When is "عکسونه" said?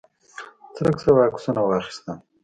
1.25-1.61